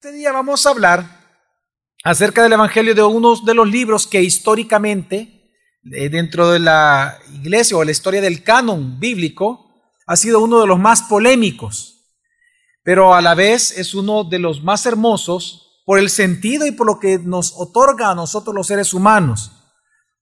[0.00, 1.04] Este día vamos a hablar
[2.04, 5.50] acerca del Evangelio de uno de los libros que históricamente,
[5.90, 9.68] eh, dentro de la iglesia o la historia del canon bíblico,
[10.06, 12.14] ha sido uno de los más polémicos,
[12.84, 16.86] pero a la vez es uno de los más hermosos por el sentido y por
[16.86, 19.50] lo que nos otorga a nosotros los seres humanos.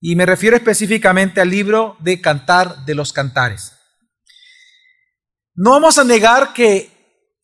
[0.01, 3.75] Y me refiero específicamente al libro de Cantar de los Cantares.
[5.55, 6.96] No vamos a negar que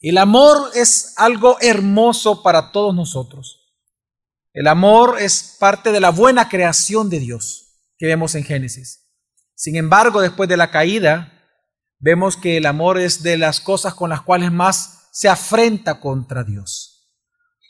[0.02, 3.60] el amor es algo hermoso para todos nosotros.
[4.52, 9.08] El amor es parte de la buena creación de Dios que vemos en Génesis.
[9.54, 11.32] Sin embargo, después de la caída,
[12.00, 16.42] vemos que el amor es de las cosas con las cuales más se afrenta contra
[16.42, 16.92] Dios.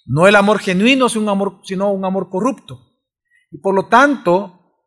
[0.07, 2.80] No el amor genuino, sino un amor, corrupto.
[3.51, 4.79] Y por lo tanto,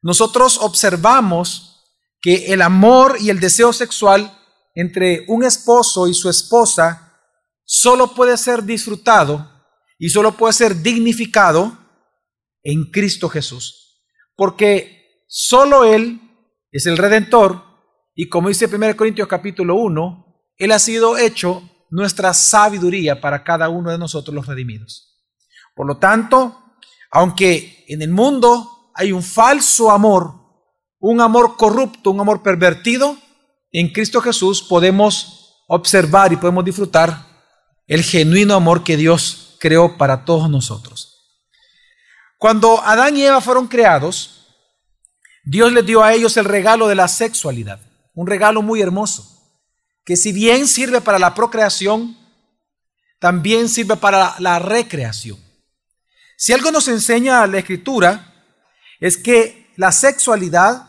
[0.00, 1.84] nosotros observamos
[2.20, 4.37] que el amor y el deseo sexual
[4.80, 7.20] entre un esposo y su esposa
[7.64, 9.50] solo puede ser disfrutado
[9.98, 11.76] y solo puede ser dignificado
[12.62, 14.04] en Cristo Jesús.
[14.36, 16.20] Porque solo Él
[16.70, 17.60] es el redentor
[18.14, 23.70] y como dice 1 Corintios capítulo 1, Él ha sido hecho nuestra sabiduría para cada
[23.70, 25.26] uno de nosotros los redimidos.
[25.74, 26.76] Por lo tanto,
[27.10, 30.34] aunque en el mundo hay un falso amor,
[31.00, 33.16] un amor corrupto, un amor pervertido,
[33.72, 37.26] en Cristo Jesús podemos observar y podemos disfrutar
[37.86, 41.18] el genuino amor que Dios creó para todos nosotros.
[42.38, 44.46] Cuando Adán y Eva fueron creados,
[45.44, 47.80] Dios les dio a ellos el regalo de la sexualidad,
[48.14, 49.26] un regalo muy hermoso,
[50.04, 52.16] que si bien sirve para la procreación,
[53.18, 55.38] también sirve para la recreación.
[56.36, 58.32] Si algo nos enseña la escritura,
[59.00, 60.87] es que la sexualidad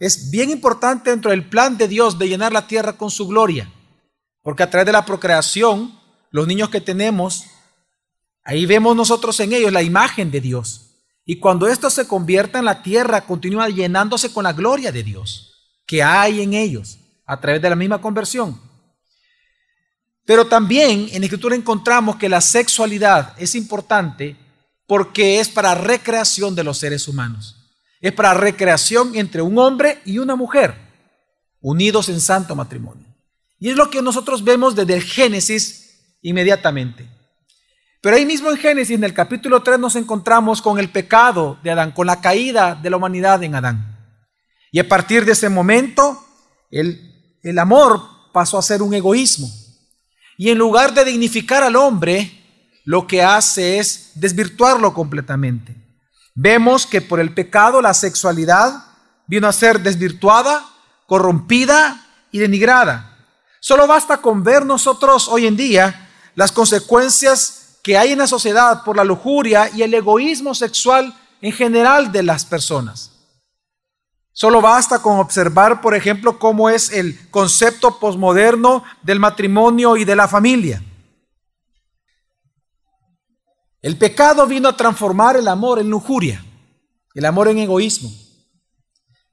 [0.00, 3.70] es bien importante dentro del plan de Dios de llenar la tierra con su gloria.
[4.42, 5.94] Porque a través de la procreación,
[6.30, 7.44] los niños que tenemos,
[8.42, 10.86] ahí vemos nosotros en ellos la imagen de Dios.
[11.26, 15.48] Y cuando esto se convierta en la tierra, continúa llenándose con la gloria de Dios
[15.86, 18.58] que hay en ellos a través de la misma conversión.
[20.24, 24.36] Pero también en la escritura encontramos que la sexualidad es importante
[24.86, 27.59] porque es para recreación de los seres humanos
[28.00, 30.74] es para recreación entre un hombre y una mujer,
[31.60, 33.06] unidos en santo matrimonio.
[33.58, 37.06] Y es lo que nosotros vemos desde el Génesis inmediatamente.
[38.00, 41.70] Pero ahí mismo en Génesis, en el capítulo 3, nos encontramos con el pecado de
[41.70, 43.98] Adán, con la caída de la humanidad en Adán.
[44.72, 46.24] Y a partir de ese momento,
[46.70, 48.00] el, el amor
[48.32, 49.50] pasó a ser un egoísmo.
[50.38, 52.32] Y en lugar de dignificar al hombre,
[52.84, 55.79] lo que hace es desvirtuarlo completamente.
[56.34, 58.84] Vemos que por el pecado la sexualidad
[59.26, 60.64] vino a ser desvirtuada,
[61.06, 63.18] corrompida y denigrada.
[63.60, 68.84] Solo basta con ver nosotros hoy en día las consecuencias que hay en la sociedad
[68.84, 73.10] por la lujuria y el egoísmo sexual en general de las personas.
[74.32, 80.16] Solo basta con observar, por ejemplo, cómo es el concepto posmoderno del matrimonio y de
[80.16, 80.82] la familia.
[83.82, 86.44] El pecado vino a transformar el amor en lujuria,
[87.14, 88.10] el amor en egoísmo,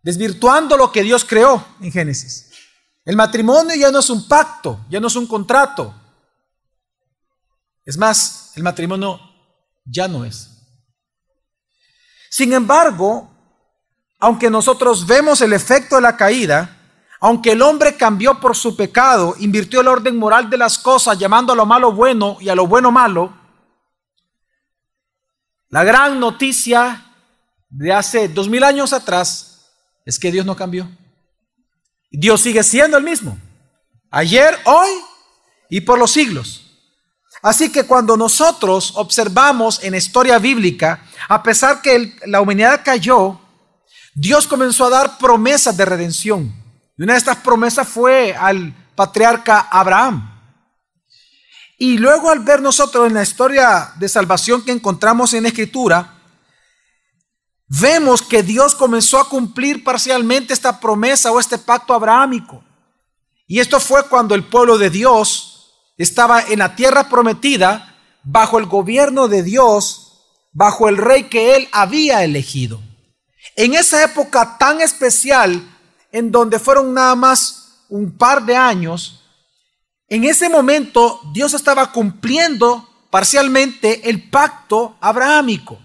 [0.01, 2.51] desvirtuando lo que Dios creó en Génesis.
[3.03, 5.93] El matrimonio ya no es un pacto, ya no es un contrato.
[7.83, 9.19] Es más, el matrimonio
[9.85, 10.49] ya no es.
[12.29, 13.29] Sin embargo,
[14.19, 16.73] aunque nosotros vemos el efecto de la caída,
[17.19, 21.53] aunque el hombre cambió por su pecado, invirtió el orden moral de las cosas, llamando
[21.53, 23.33] a lo malo bueno y a lo bueno malo,
[25.69, 27.05] la gran noticia
[27.69, 29.65] de hace dos mil años atrás
[30.05, 30.89] es que Dios no cambió.
[32.09, 33.37] Dios sigue siendo el mismo.
[34.09, 34.89] Ayer, hoy
[35.69, 36.63] y por los siglos.
[37.41, 43.39] Así que cuando nosotros observamos en historia bíblica, a pesar que la humanidad cayó,
[44.15, 46.53] Dios comenzó a dar promesas de redención.
[46.97, 50.36] Y una de estas promesas fue al patriarca Abraham.
[51.77, 56.15] Y luego al ver nosotros en la historia de salvación que encontramos en Escritura,
[57.67, 62.63] vemos que Dios comenzó a cumplir parcialmente esta promesa o este pacto abrahámico.
[63.45, 68.65] Y esto fue cuando el pueblo de Dios estaba en la tierra prometida bajo el
[68.65, 70.23] gobierno de Dios,
[70.53, 72.81] bajo el rey que él había elegido.
[73.55, 75.61] En esa época tan especial,
[76.11, 79.26] en donde fueron nada más un par de años,
[80.09, 85.79] en ese momento Dios estaba cumpliendo parcialmente el pacto abrahámico.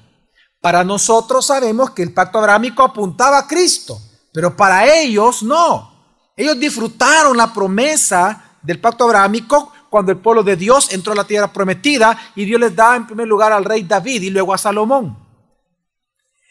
[0.60, 4.00] Para nosotros sabemos que el pacto abrahámico apuntaba a Cristo,
[4.32, 5.92] pero para ellos no.
[6.36, 11.24] Ellos disfrutaron la promesa del pacto abrahámico cuando el pueblo de Dios entró a la
[11.24, 14.58] tierra prometida y Dios les da en primer lugar al rey David y luego a
[14.58, 15.18] Salomón.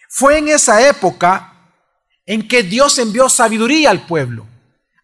[0.10, 1.54] Fue en esa época
[2.26, 4.46] en que Dios envió sabiduría al pueblo,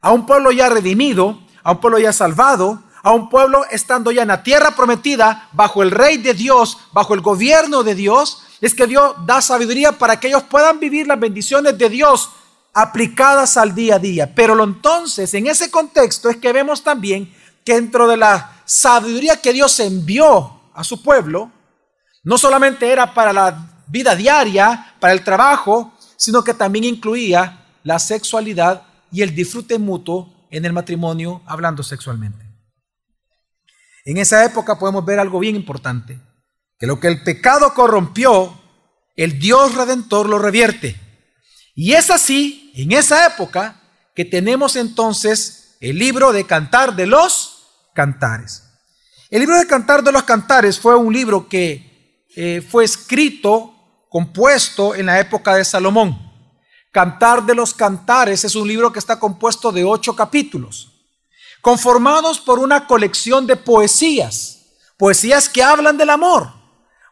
[0.02, 4.22] a un pueblo ya redimido, a un pueblo ya salvado, a un pueblo estando ya
[4.22, 8.74] en la tierra prometida, bajo el rey de Dios, bajo el gobierno de Dios, es
[8.74, 12.30] que Dios da sabiduría para que ellos puedan vivir las bendiciones de Dios
[12.74, 14.34] aplicadas al día a día.
[14.34, 17.36] Pero entonces, en ese contexto es que vemos también
[17.66, 21.52] que dentro de la sabiduría que Dios envió a su pueblo,
[22.24, 28.00] no solamente era para la vida diaria, para el trabajo, sino que también incluía la
[28.00, 32.46] sexualidad y el disfrute mutuo en el matrimonio hablando sexualmente.
[34.06, 36.20] En esa época podemos ver algo bien importante,
[36.80, 38.58] que lo que el pecado corrompió,
[39.16, 41.00] el Dios redentor lo revierte.
[41.76, 43.82] Y es así, en esa época,
[44.16, 48.64] que tenemos entonces el libro de Cantar de los Cantares.
[49.30, 53.74] El libro de Cantar de los Cantares fue un libro que eh, fue escrito
[54.10, 56.27] compuesto en la época de Salomón.
[56.98, 60.90] Cantar de los Cantares es un libro que está compuesto de ocho capítulos,
[61.62, 64.66] conformados por una colección de poesías,
[64.98, 66.52] poesías que hablan del amor,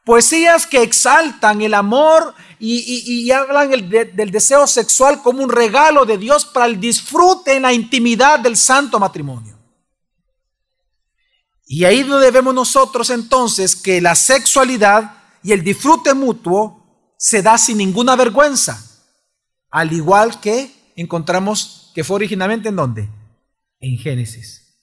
[0.04, 6.46] poesías que exaltan el amor y, hablan del deseo sexual como un regalo de Dios
[6.46, 9.56] para el disfrute en la intimidad del santo matrimonio.
[11.68, 17.78] Y ahí debemos nosotros entonces que la sexualidad y el disfrute mutuo se da sin
[17.78, 18.95] ninguna vergüenza,
[19.76, 23.10] al igual que encontramos que fue originalmente en dónde?
[23.82, 24.80] En Génesis.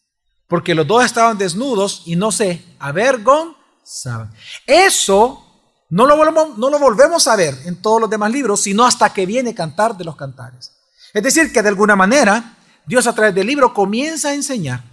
[0.46, 4.30] Porque los dos estaban desnudos y no se avergonzaban.
[4.66, 5.42] Eso
[5.88, 9.10] no lo, volvemos, no lo volvemos a ver en todos los demás libros, sino hasta
[9.14, 10.72] que viene Cantar de los Cantares.
[11.14, 14.84] Es decir, que de alguna manera Dios a través del libro comienza a enseñar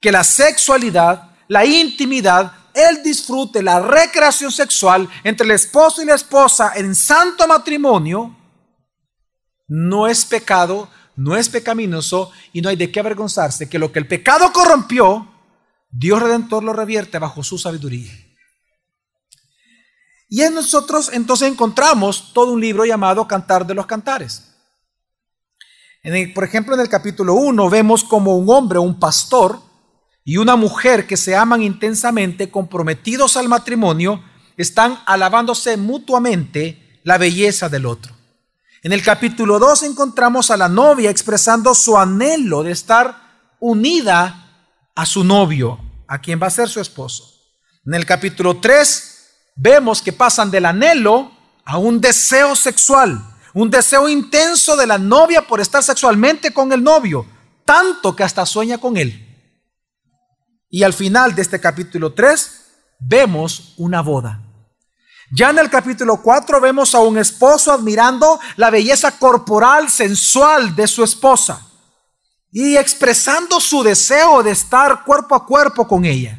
[0.00, 6.14] que la sexualidad, la intimidad, el disfrute, la recreación sexual entre el esposo y la
[6.14, 8.36] esposa en santo matrimonio
[9.70, 14.00] no es pecado, no es pecaminoso y no hay de qué avergonzarse, que lo que
[14.00, 15.28] el pecado corrompió,
[15.92, 18.12] Dios Redentor lo revierte bajo su sabiduría.
[20.28, 24.56] Y en nosotros entonces encontramos todo un libro llamado Cantar de los Cantares.
[26.34, 29.60] por ejemplo, en el capítulo 1 vemos como un hombre, un pastor,
[30.24, 34.22] y una mujer que se aman intensamente, comprometidos al matrimonio,
[34.56, 38.19] están alabándose mutuamente la belleza del otro.
[38.82, 44.46] En el capítulo 2 encontramos a la novia expresando su anhelo de estar unida
[44.94, 47.24] a su novio, a quien va a ser su esposo.
[47.84, 51.30] En el capítulo 3 vemos que pasan del anhelo
[51.66, 53.22] a un deseo sexual,
[53.52, 57.26] un deseo intenso de la novia por estar sexualmente con el novio,
[57.66, 59.26] tanto que hasta sueña con él.
[60.70, 62.50] Y al final de este capítulo 3
[62.98, 64.40] vemos una boda.
[65.32, 70.88] Ya en el capítulo 4 vemos a un esposo admirando la belleza corporal, sensual de
[70.88, 71.68] su esposa
[72.50, 76.36] y expresando su deseo de estar cuerpo a cuerpo con ella.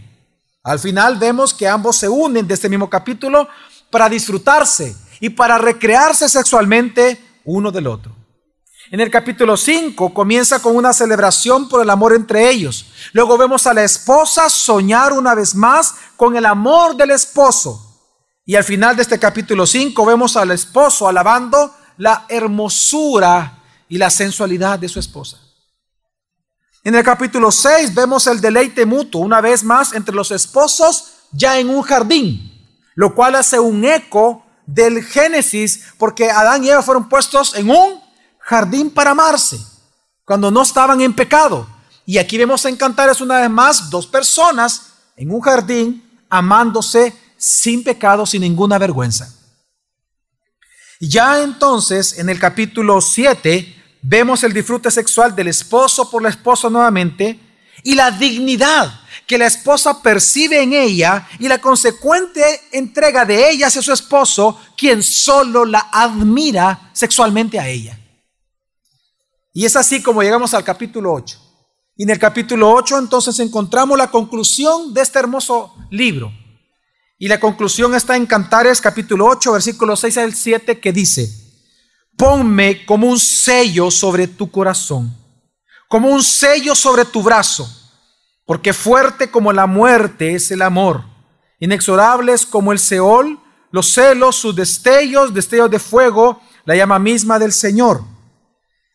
[0.62, 3.48] Al final vemos que ambos se unen de este mismo capítulo
[3.90, 8.14] para disfrutarse y para recrearse sexualmente uno del otro.
[8.92, 12.88] En el capítulo 5 comienza con una celebración por el amor entre ellos.
[13.14, 17.91] Luego vemos a la esposa soñar una vez más con el amor del esposo.
[18.46, 24.10] Y al final de este capítulo 5 vemos al esposo alabando la hermosura y la
[24.10, 25.40] sensualidad de su esposa.
[26.83, 31.60] En el capítulo 6 vemos el deleite mutuo, una vez más, entre los esposos ya
[31.60, 32.52] en un jardín,
[32.95, 38.02] lo cual hace un eco del Génesis, porque Adán y Eva fueron puestos en un
[38.40, 39.60] jardín para amarse,
[40.26, 41.68] cuando no estaban en pecado.
[42.06, 47.83] Y aquí vemos en Cantares una vez más dos personas en un jardín amándose sin
[47.83, 49.36] pecado, sin ninguna vergüenza.
[51.00, 56.69] Ya entonces, en el capítulo 7, vemos el disfrute sexual del esposo por la esposa
[56.69, 57.40] nuevamente
[57.83, 58.94] y la dignidad
[59.26, 64.60] que la esposa percibe en ella y la consecuente entrega de ella hacia su esposo,
[64.78, 68.00] quien solo la admira sexualmente a ella.
[69.52, 71.40] Y es así como llegamos al capítulo 8.
[71.98, 76.31] Y en el capítulo 8 entonces encontramos la conclusión de este hermoso libro.
[77.21, 81.30] Y la conclusión está en Cantares capítulo 8, versículos 6 al 7, que dice,
[82.18, 85.16] ponme como un sello sobre tu corazón,
[85.87, 87.69] como un sello sobre tu brazo,
[88.44, 91.04] porque fuerte como la muerte es el amor,
[91.59, 97.54] inexorables como el Seol, los celos, sus destellos, destellos de fuego, la llama misma del
[97.54, 98.04] Señor.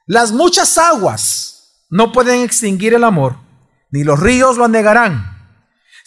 [0.04, 3.36] Las muchas aguas no pueden extinguir el amor,
[3.92, 5.35] ni los ríos lo anegarán.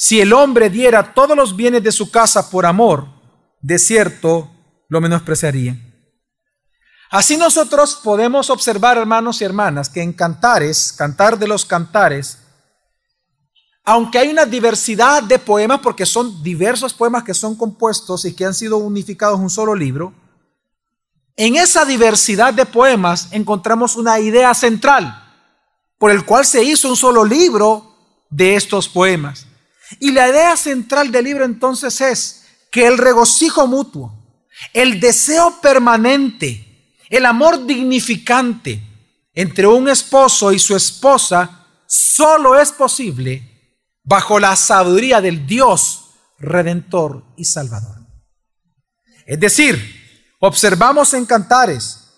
[0.02, 3.06] Si el hombre diera todos los bienes de su casa por amor,
[3.60, 4.50] de cierto
[4.88, 5.76] lo menospreciaría.
[7.12, 12.38] Así nosotros podemos observar, hermanos y hermanas, que en cantares, cantar de los cantares,
[13.84, 18.46] aunque hay una diversidad de poemas, porque son diversos poemas que son compuestos y que
[18.46, 20.14] han sido unificados en un solo libro,
[21.36, 25.26] en esa diversidad de poemas encontramos una idea central
[25.98, 27.98] por el cual se hizo un solo libro
[28.30, 29.49] de estos poemas.
[30.00, 34.14] Y la idea central del libro entonces es que el regocijo mutuo,
[34.74, 38.84] el deseo permanente, el amor dignificante
[39.34, 47.24] entre un esposo y su esposa solo es posible bajo la sabiduría del Dios redentor
[47.36, 47.98] y salvador.
[49.26, 52.10] Es decir, observamos en Cantares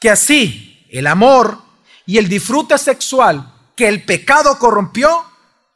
[0.00, 1.58] que así el amor
[2.06, 5.24] y el disfrute sexual que el pecado corrompió,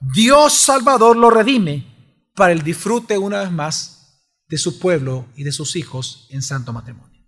[0.00, 1.86] Dios Salvador lo redime
[2.34, 6.72] para el disfrute una vez más de su pueblo y de sus hijos en santo
[6.72, 7.20] matrimonio.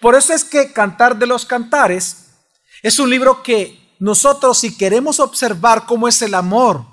[0.00, 2.28] Por eso es que Cantar de los Cantares
[2.82, 6.84] es un libro que nosotros si queremos observar cómo es el amor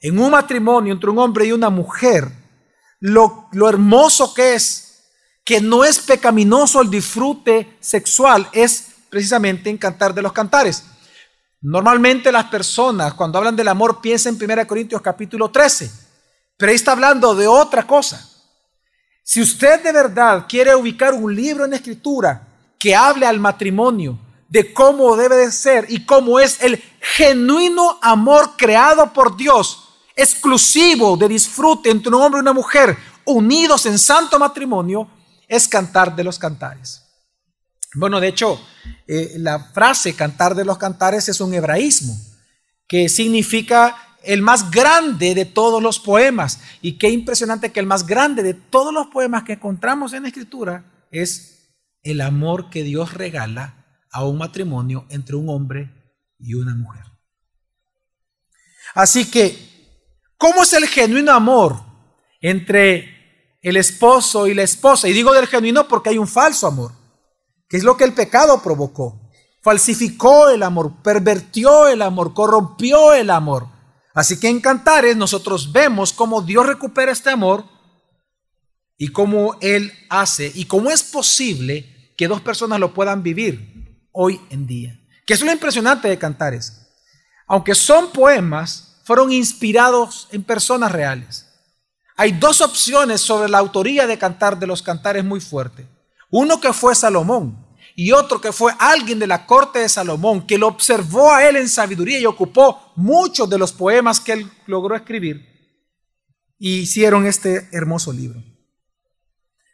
[0.00, 2.30] en un matrimonio entre un hombre y una mujer,
[3.00, 5.04] lo, lo hermoso que es,
[5.44, 10.84] que no es pecaminoso el disfrute sexual, es precisamente en Cantar de los Cantares.
[11.62, 15.90] Normalmente las personas cuando hablan del amor piensan en 1 Corintios capítulo 13,
[16.56, 18.26] pero ahí está hablando de otra cosa.
[19.22, 22.48] Si usted de verdad quiere ubicar un libro en escritura
[22.78, 28.56] que hable al matrimonio, de cómo debe de ser y cómo es el genuino amor
[28.56, 34.38] creado por Dios, exclusivo de disfrute entre un hombre y una mujer unidos en santo
[34.38, 35.08] matrimonio,
[35.46, 37.09] es cantar de los cantares.
[37.94, 38.60] Bueno, de hecho,
[39.06, 42.16] eh, la frase cantar de los cantares es un hebraísmo
[42.86, 46.60] que significa el más grande de todos los poemas.
[46.82, 50.28] Y qué impresionante que el más grande de todos los poemas que encontramos en la
[50.28, 55.90] escritura es el amor que Dios regala a un matrimonio entre un hombre
[56.38, 57.04] y una mujer.
[58.94, 59.56] Así que,
[60.36, 61.80] ¿cómo es el genuino amor
[62.40, 65.08] entre el esposo y la esposa?
[65.08, 66.99] Y digo del genuino porque hay un falso amor
[67.70, 69.30] que es lo que el pecado provocó.
[69.62, 73.68] Falsificó el amor, pervertió el amor, corrompió el amor.
[74.12, 77.64] Así que en Cantares nosotros vemos cómo Dios recupera este amor
[78.98, 84.40] y cómo Él hace y cómo es posible que dos personas lo puedan vivir hoy
[84.50, 84.98] en día.
[85.24, 86.88] Que es lo impresionante de Cantares.
[87.46, 91.46] Aunque son poemas, fueron inspirados en personas reales.
[92.16, 95.86] Hay dos opciones sobre la autoría de Cantar de los Cantares muy fuerte.
[96.30, 97.59] Uno que fue Salomón
[98.02, 101.56] y otro que fue alguien de la corte de Salomón, que lo observó a él
[101.56, 105.46] en sabiduría y ocupó muchos de los poemas que él logró escribir
[106.58, 108.42] y hicieron este hermoso libro.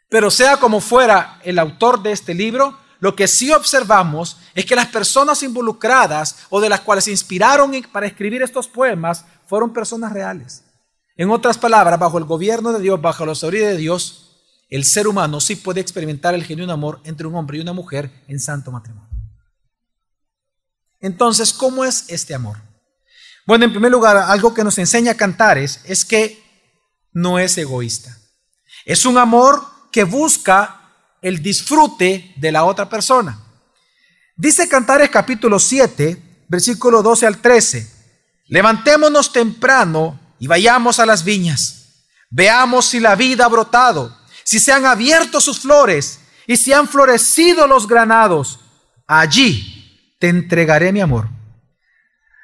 [0.09, 4.75] Pero sea como fuera el autor de este libro, lo que sí observamos es que
[4.75, 10.11] las personas involucradas o de las cuales se inspiraron para escribir estos poemas fueron personas
[10.11, 10.65] reales.
[11.15, 14.26] En otras palabras, bajo el gobierno de Dios, bajo la sabiduría de Dios,
[14.69, 18.11] el ser humano sí puede experimentar el genuino amor entre un hombre y una mujer
[18.27, 19.07] en santo matrimonio.
[20.99, 22.57] Entonces, ¿cómo es este amor?
[23.45, 26.43] Bueno, en primer lugar, algo que nos enseña Cantares es que
[27.13, 28.17] no es egoísta.
[28.85, 30.81] Es un amor que busca
[31.21, 33.39] el disfrute de la otra persona.
[34.35, 37.91] Dice Cantares capítulo 7, versículo 12 al 13.
[38.47, 42.05] Levantémonos temprano y vayamos a las viñas.
[42.29, 44.15] Veamos si la vida ha brotado
[44.47, 48.61] si se han abierto sus flores y si han florecido los granados,
[49.05, 51.27] allí te entregaré mi amor.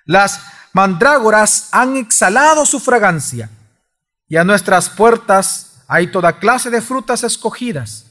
[0.04, 0.42] Las
[0.74, 3.50] mandrágoras han exhalado su fragancia
[4.28, 8.08] y a nuestras puertas hay toda clase de frutas escogidas,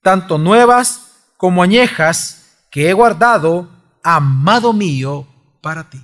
[0.00, 1.02] tanto nuevas
[1.36, 3.68] como añejas, que he guardado,
[4.02, 5.28] amado mío,
[5.60, 6.02] para ti.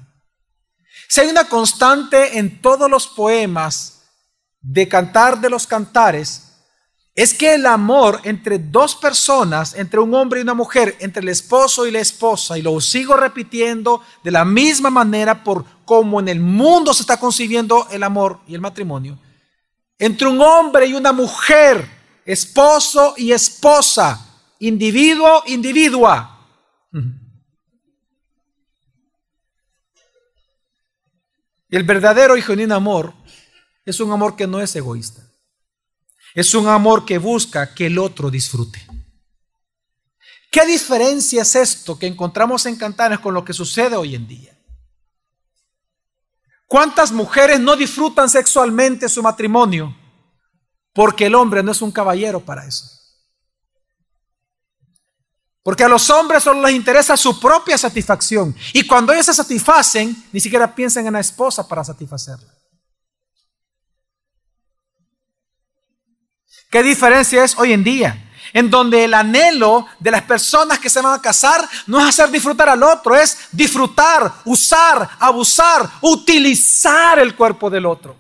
[1.09, 4.03] Si hay una constante en todos los poemas
[4.61, 6.50] de cantar de los cantares,
[7.21, 11.29] es que el amor entre dos personas, entre un hombre y una mujer, entre el
[11.29, 16.29] esposo y la esposa, y lo sigo repitiendo de la misma manera por cómo en
[16.29, 19.19] el mundo se está concibiendo el amor y el matrimonio,
[19.99, 21.87] entre un hombre y una mujer,
[22.25, 26.49] esposo y esposa, individuo, individua.
[31.69, 33.13] El verdadero y genuino amor
[33.85, 35.30] es un amor que no es egoísta.
[36.35, 38.87] Es un amor que busca que el otro disfrute.
[40.51, 44.57] ¿Qué diferencia es esto que encontramos en Cantares con lo que sucede hoy en día?
[46.67, 49.97] ¿Cuántas mujeres no disfrutan sexualmente su matrimonio?
[50.93, 52.87] Porque el hombre no es un caballero para eso.
[55.63, 58.55] Porque a los hombres solo les interesa su propia satisfacción.
[58.73, 62.60] Y cuando ellos se satisfacen, ni siquiera piensan en la esposa para satisfacerla.
[66.71, 68.31] ¿Qué diferencia es hoy en día?
[68.53, 72.31] En donde el anhelo de las personas que se van a casar no es hacer
[72.31, 78.17] disfrutar al otro, es disfrutar, usar, abusar, utilizar el cuerpo del otro.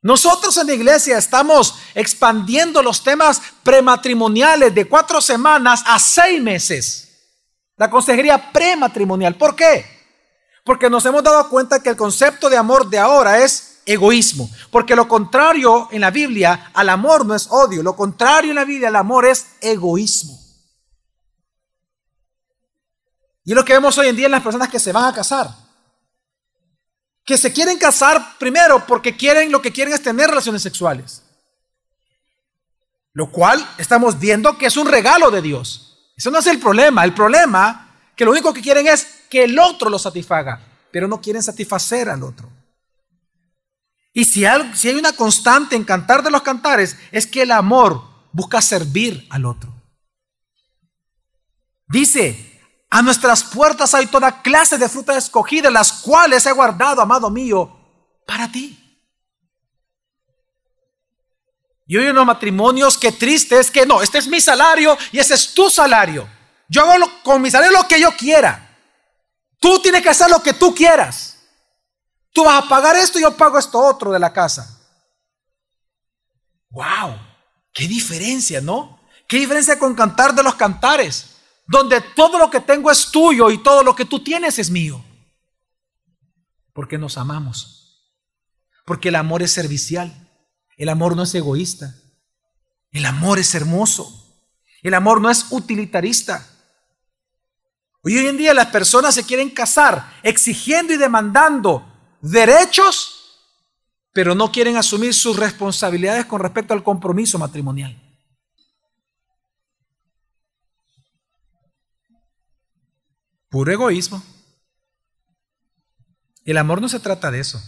[0.00, 7.08] Nosotros en la iglesia estamos expandiendo los temas prematrimoniales de cuatro semanas a seis meses.
[7.76, 9.34] La consejería prematrimonial.
[9.34, 9.84] ¿Por qué?
[10.64, 14.48] Porque nos hemos dado cuenta que el concepto de amor de ahora es egoísmo.
[14.70, 17.82] Porque lo contrario en la Biblia al amor no es odio.
[17.82, 20.38] Lo contrario en la Biblia al amor es egoísmo.
[23.44, 25.14] Y es lo que vemos hoy en día en las personas que se van a
[25.14, 25.68] casar
[27.28, 31.22] que se quieren casar primero porque quieren lo que quieren es tener relaciones sexuales.
[33.12, 36.10] Lo cual estamos viendo que es un regalo de Dios.
[36.16, 37.04] Eso no es el problema.
[37.04, 40.58] El problema que lo único que quieren es que el otro lo satisfaga,
[40.90, 42.50] pero no quieren satisfacer al otro.
[44.18, 48.60] Y si hay, una constante en cantar de los cantares, es que el amor busca
[48.60, 49.72] servir al otro.
[51.86, 52.60] Dice,
[52.90, 57.78] a nuestras puertas hay toda clase de frutas escogidas, las cuales he guardado, amado mío,
[58.26, 58.76] para ti.
[61.86, 65.20] Y hoy en los matrimonios, qué triste es que no, este es mi salario y
[65.20, 66.28] ese es tu salario.
[66.68, 68.76] Yo hago con mi salario lo que yo quiera.
[69.60, 71.37] Tú tienes que hacer lo que tú quieras.
[72.38, 74.78] Tú vas a pagar esto y yo pago esto otro de la casa.
[76.70, 77.18] ¡Wow!
[77.72, 79.00] ¡Qué diferencia, ¿no?
[79.26, 81.38] ¿Qué diferencia con cantar de los cantares?
[81.68, 85.04] donde todo lo que tengo es tuyo y todo lo que tú tienes es mío.
[86.72, 88.14] Porque nos amamos.
[88.86, 90.30] Porque el amor es servicial.
[90.76, 91.94] El amor no es egoísta.
[92.90, 94.46] El amor es hermoso.
[94.82, 96.48] El amor no es utilitarista.
[98.02, 101.87] Hoy en día las personas se quieren casar exigiendo y demandando
[102.20, 103.18] derechos,
[104.12, 107.96] pero no quieren asumir sus responsabilidades con respecto al compromiso matrimonial.
[113.48, 114.22] Puro egoísmo.
[116.44, 117.62] El amor no se trata de eso.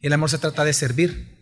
[0.00, 1.38] El amor se trata de servir.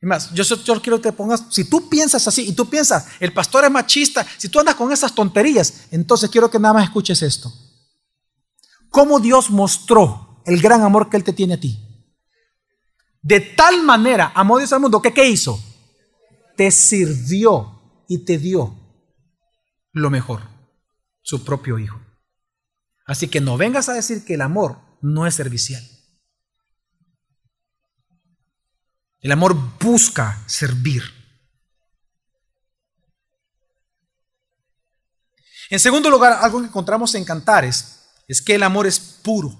[0.00, 3.06] Y más, yo, yo quiero que te pongas, si tú piensas así y tú piensas,
[3.20, 6.84] el pastor es machista, si tú andas con esas tonterías, entonces quiero que nada más
[6.84, 7.52] escuches esto.
[8.90, 11.78] ¿Cómo Dios mostró el gran amor que Él te tiene a ti?
[13.22, 15.62] De tal manera amó Dios al mundo que ¿qué hizo?
[16.56, 18.76] Te sirvió y te dio
[19.92, 20.42] lo mejor,
[21.22, 22.00] su propio Hijo.
[23.06, 25.82] Así que no vengas a decir que el amor no es servicial.
[29.20, 31.02] El amor busca servir.
[35.70, 39.56] En segundo lugar, algo que encontramos en Cantares es que el amor es puro.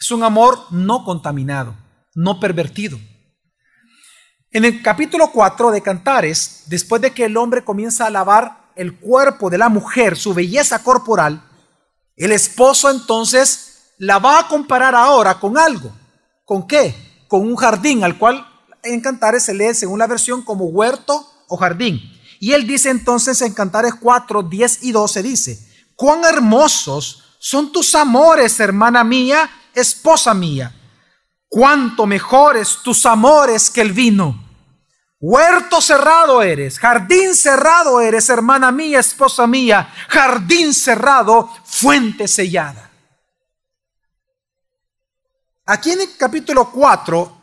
[0.00, 1.74] Es un amor no contaminado,
[2.14, 2.98] no pervertido.
[4.50, 8.98] En el capítulo 4 de Cantares, después de que el hombre comienza a alabar el
[8.98, 11.44] cuerpo de la mujer, su belleza corporal,
[12.16, 15.92] el esposo entonces la va a comparar ahora con algo.
[16.46, 16.94] ¿Con qué?
[17.28, 18.46] Con un jardín al cual
[18.82, 22.00] en Cantares se lee según la versión como huerto o jardín.
[22.40, 27.94] Y él dice entonces en Cantares 4, 10 y 12 dice, cuán hermosos son tus
[27.94, 30.74] amores, hermana mía, esposa mía.
[31.48, 34.50] Cuánto mejores tus amores que el vino
[35.22, 42.90] Huerto cerrado eres, jardín cerrado eres, hermana mía, esposa mía, jardín cerrado, fuente sellada.
[45.66, 47.36] Aquí en el capítulo 4,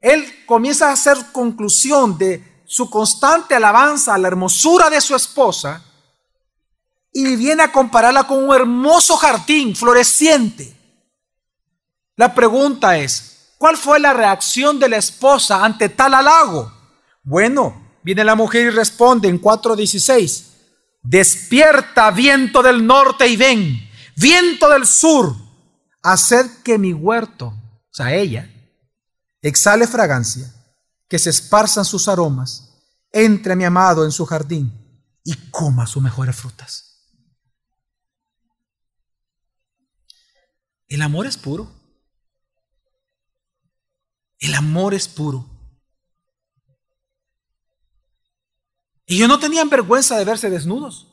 [0.00, 5.82] él comienza a hacer conclusión de su constante alabanza a la hermosura de su esposa
[7.12, 10.77] y viene a compararla con un hermoso jardín floreciente.
[12.18, 16.72] La pregunta es, ¿cuál fue la reacción de la esposa ante tal halago?
[17.22, 20.46] Bueno, viene la mujer y responde en 4.16,
[21.00, 25.32] despierta viento del norte y ven, viento del sur,
[26.02, 28.50] haced que mi huerto, o sea, ella,
[29.40, 30.52] exhale fragancia,
[31.06, 34.72] que se esparzan sus aromas, entre mi amado en su jardín
[35.22, 36.84] y coma sus mejores frutas.
[40.88, 41.77] El amor es puro.
[44.38, 45.44] El amor es puro.
[49.06, 51.06] Ellos no tenían vergüenza de verse desnudos,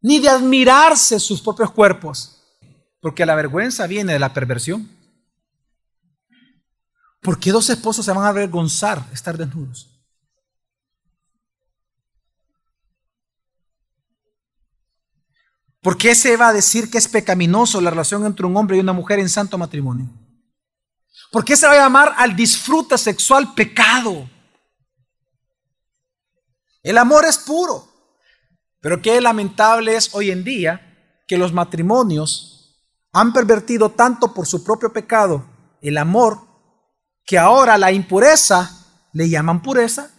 [0.00, 2.40] ni de admirarse sus propios cuerpos.
[3.00, 4.88] Porque la vergüenza viene de la perversión.
[7.20, 9.90] ¿Por qué dos esposos se van a avergonzar estar desnudos?
[15.82, 18.80] ¿Por qué se va a decir que es pecaminoso la relación entre un hombre y
[18.80, 20.08] una mujer en santo matrimonio?
[21.34, 24.30] ¿Por qué se va a llamar al disfrute sexual pecado?
[26.80, 27.88] El amor es puro.
[28.80, 32.78] Pero qué lamentable es hoy en día que los matrimonios
[33.12, 35.44] han pervertido tanto por su propio pecado
[35.82, 36.38] el amor
[37.26, 38.70] que ahora la impureza
[39.12, 40.12] le llaman pureza.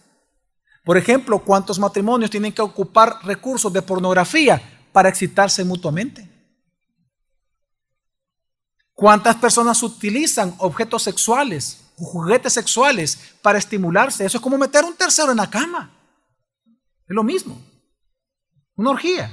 [0.84, 6.35] Por ejemplo, ¿cuántos matrimonios tienen que ocupar recursos de pornografía para excitarse mutuamente?
[8.95, 14.25] ¿Cuántas personas utilizan objetos sexuales juguetes sexuales para estimularse?
[14.25, 15.91] Eso es como meter un tercero en la cama.
[16.65, 17.62] Es lo mismo.
[18.75, 19.31] Una orgía.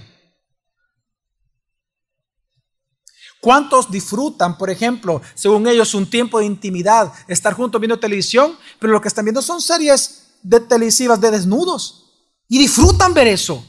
[3.40, 8.92] ¿Cuántos disfrutan, por ejemplo, según ellos, un tiempo de intimidad, estar juntos viendo televisión, pero
[8.92, 12.04] lo que están viendo son series de televisivas de desnudos?
[12.46, 13.66] Y disfrutan ver eso.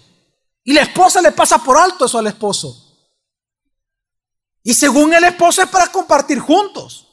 [0.64, 2.83] Y la esposa le pasa por alto eso al esposo.
[4.64, 7.08] Y según el esposo es para compartir juntos.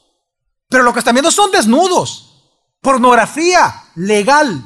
[0.69, 2.53] Pero lo que están viendo son desnudos.
[2.81, 4.63] Pornografía legal.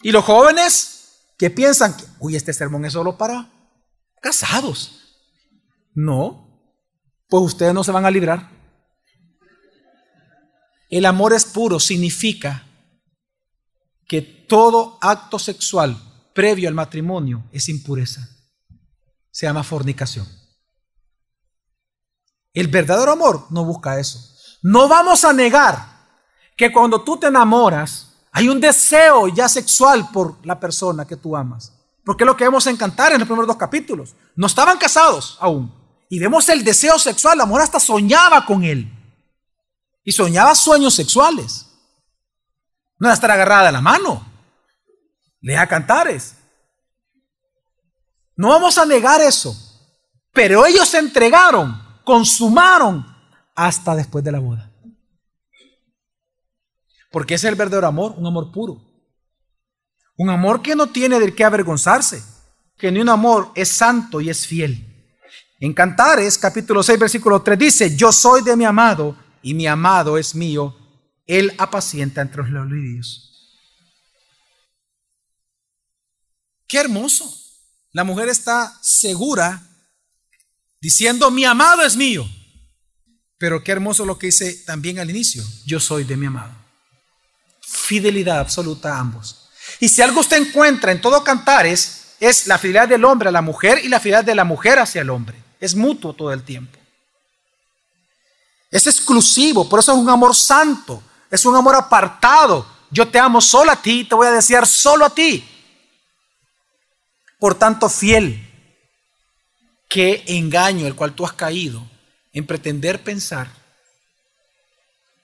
[0.00, 3.50] Y los jóvenes que piensan que, uy, este sermón es solo para
[4.20, 5.16] casados.
[5.94, 6.72] No,
[7.28, 8.50] pues ustedes no se van a librar.
[10.88, 12.66] El amor es puro significa
[14.06, 16.00] que todo acto sexual
[16.34, 18.37] previo al matrimonio es impureza.
[19.38, 20.26] Se llama fornicación.
[22.52, 24.18] El verdadero amor no busca eso.
[24.62, 25.78] No vamos a negar
[26.56, 31.36] que cuando tú te enamoras, hay un deseo ya sexual por la persona que tú
[31.36, 31.72] amas.
[32.04, 34.16] Porque es lo que vemos en Cantar en los primeros dos capítulos.
[34.34, 35.72] No estaban casados aún.
[36.10, 37.38] Y vemos el deseo sexual.
[37.38, 38.92] La mujer hasta soñaba con él.
[40.02, 41.64] Y soñaba sueños sexuales.
[42.98, 44.26] No era estar agarrada de la mano.
[45.40, 46.37] Lea Cantares.
[48.38, 49.54] No vamos a negar eso.
[50.32, 53.04] Pero ellos se entregaron, consumaron
[53.54, 54.72] hasta después de la boda.
[57.10, 58.80] Porque es el verdadero amor, un amor puro.
[60.16, 62.22] Un amor que no tiene de qué avergonzarse,
[62.76, 64.84] que ni un amor es santo y es fiel.
[65.58, 70.16] En Cantares, capítulo 6, versículo 3 dice, yo soy de mi amado y mi amado
[70.16, 70.76] es mío,
[71.26, 73.24] él apacienta entre los lirios.
[76.68, 77.47] Qué hermoso.
[77.98, 79.60] La mujer está segura
[80.80, 82.24] diciendo, mi amado es mío.
[83.38, 86.54] Pero qué hermoso lo que dice también al inicio, yo soy de mi amado
[87.68, 89.48] fidelidad absoluta a ambos.
[89.80, 93.42] Y si algo usted encuentra en todo Cantares, es la fidelidad del hombre a la
[93.42, 95.36] mujer y la fidelidad de la mujer hacia el hombre.
[95.58, 96.78] Es mutuo todo el tiempo.
[98.70, 102.64] Es exclusivo, por eso es un amor santo, es un amor apartado.
[102.92, 105.44] Yo te amo solo a ti, te voy a desear solo a ti.
[107.38, 108.44] Por tanto, fiel,
[109.88, 111.82] qué engaño el cual tú has caído
[112.32, 113.48] en pretender pensar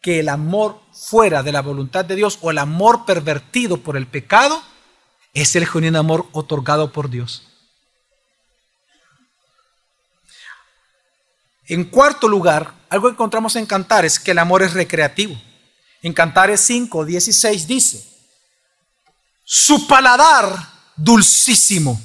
[0.00, 4.06] que el amor fuera de la voluntad de Dios o el amor pervertido por el
[4.06, 4.62] pecado
[5.32, 7.48] es el genuino amor otorgado por Dios.
[11.66, 15.40] En cuarto lugar, algo que encontramos en Cantares, que el amor es recreativo.
[16.02, 18.06] En Cantares 5, 16 dice,
[19.42, 22.00] su paladar dulcísimo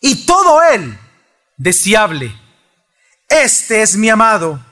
[0.00, 0.98] y todo él
[1.56, 2.38] deseable.
[3.28, 4.64] Este es mi amado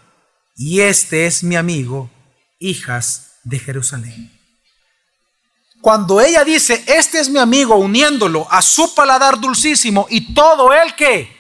[0.57, 2.11] y este es mi amigo,
[2.59, 4.39] hijas de Jerusalén.
[5.81, 10.95] Cuando ella dice, este es mi amigo, uniéndolo a su paladar dulcísimo y todo el
[10.95, 11.35] que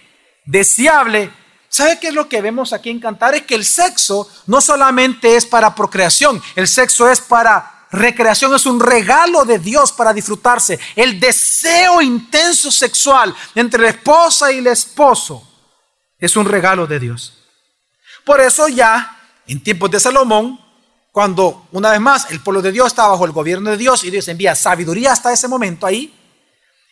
[0.45, 1.31] deseable,
[1.69, 3.37] ¿sabe qué es lo que vemos aquí en Cantar?
[3.37, 8.67] Es que el sexo no solamente es para procreación, el sexo es para recreación, es
[8.67, 10.81] un regalo de Dios para disfrutarse.
[10.97, 15.47] El deseo intenso sexual entre la esposa y el esposo
[16.19, 17.35] es un regalo de Dios.
[18.25, 20.59] Por eso ya en tiempos de Salomón,
[21.11, 24.11] cuando una vez más el pueblo de Dios estaba bajo el gobierno de Dios y
[24.11, 26.15] Dios envía sabiduría hasta ese momento ahí,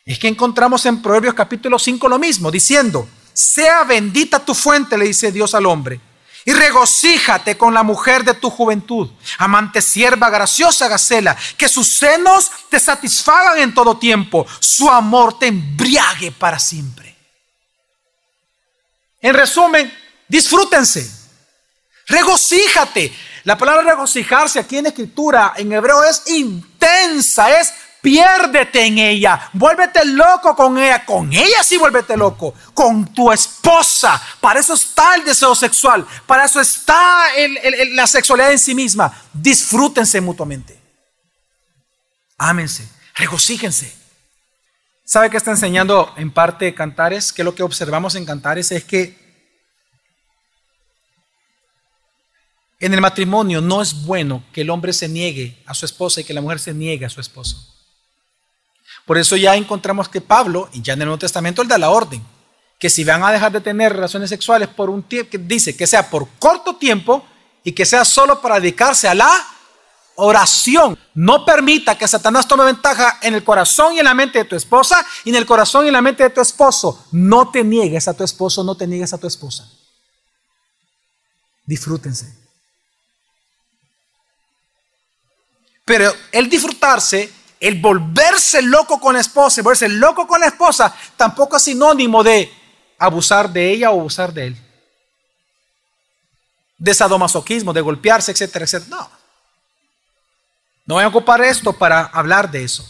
[0.04, 5.06] es que encontramos en Proverbios capítulo 5 lo mismo, diciendo, sea bendita tu fuente, le
[5.06, 6.00] dice Dios al hombre,
[6.50, 9.08] y regocíjate con la mujer de tu juventud,
[9.38, 15.46] amante sierva, graciosa Gacela, que sus senos te satisfagan en todo tiempo, su amor te
[15.46, 17.14] embriague para siempre.
[19.20, 21.20] En resumen, disfrútense
[22.08, 23.14] Regocíjate.
[23.44, 30.04] La palabra regocijarse aquí en escritura en hebreo es intensa, es piérdete en ella, vuélvete
[30.04, 34.20] loco con ella, con ella sí vuélvete loco, con tu esposa.
[34.40, 37.26] Para eso está el deseo sexual, para eso está
[37.92, 39.12] la sexualidad en sí misma.
[39.32, 40.80] Disfrútense mutuamente.
[42.38, 43.94] Ámense, regocíjense.
[45.04, 47.32] ¿Sabe qué está enseñando en parte Cantares?
[47.32, 49.18] Que lo que observamos en Cantares es que
[52.78, 56.24] en el matrimonio no es bueno que el hombre se niegue a su esposa y
[56.24, 57.79] que la mujer se niegue a su esposo.
[59.10, 61.90] Por eso ya encontramos que Pablo, y ya en el Nuevo Testamento, él da la
[61.90, 62.24] orden,
[62.78, 66.08] que si van a dejar de tener relaciones sexuales por un tiempo, dice que sea
[66.08, 67.26] por corto tiempo
[67.64, 69.28] y que sea solo para dedicarse a la
[70.14, 70.96] oración.
[71.14, 74.54] No permita que Satanás tome ventaja en el corazón y en la mente de tu
[74.54, 77.08] esposa y en el corazón y en la mente de tu esposo.
[77.10, 79.68] No te niegues a tu esposo, no te niegues a tu esposa.
[81.66, 82.32] Disfrútense.
[85.84, 90.96] Pero el disfrutarse el volverse loco con la esposa, el volverse loco con la esposa,
[91.14, 92.50] tampoco es sinónimo de
[92.98, 94.56] abusar de ella o abusar de él.
[96.78, 98.96] De sadomasoquismo, de golpearse, etcétera, etcétera.
[98.96, 99.10] No.
[100.86, 102.88] No voy a ocupar esto para hablar de eso.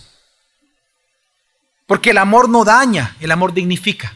[1.86, 4.14] Porque el amor no daña, el amor dignifica.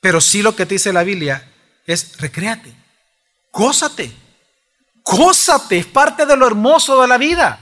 [0.00, 1.52] Pero sí lo que te dice la Biblia
[1.84, 2.72] es recréate,
[3.52, 4.25] gózate.
[5.06, 7.60] Gózate, es parte de lo hermoso de la vida.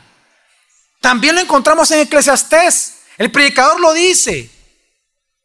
[1.00, 3.00] También lo encontramos en Eclesiastés.
[3.18, 4.50] El predicador lo dice.